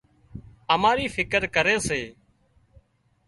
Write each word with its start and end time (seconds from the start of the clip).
اماري 0.73 1.07
فڪر 1.15 1.43
ڪري 1.55 1.75
سي 1.87 2.01